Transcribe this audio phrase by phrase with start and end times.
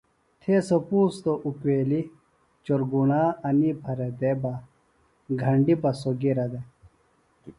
[0.41, 2.09] تھے سوۡ پُوستوۡ اُکیلیۡ
[2.65, 4.53] چورگُݨا انی پھرےۡ دےۡ بہ
[5.41, 6.65] گھنڈیۡ بہ سوۡ گِرہ دےۡ